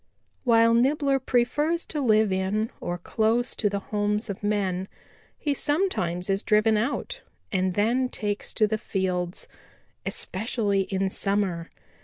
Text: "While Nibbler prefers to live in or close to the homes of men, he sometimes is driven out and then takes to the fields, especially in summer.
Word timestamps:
"While 0.45 0.73
Nibbler 0.73 1.19
prefers 1.19 1.85
to 1.85 2.01
live 2.01 2.31
in 2.31 2.71
or 2.79 2.97
close 2.97 3.55
to 3.55 3.69
the 3.69 3.77
homes 3.93 4.31
of 4.31 4.41
men, 4.41 4.87
he 5.37 5.53
sometimes 5.53 6.27
is 6.27 6.41
driven 6.41 6.75
out 6.75 7.21
and 7.51 7.75
then 7.75 8.09
takes 8.09 8.51
to 8.55 8.65
the 8.65 8.79
fields, 8.79 9.47
especially 10.03 10.81
in 10.85 11.11
summer. 11.11 11.69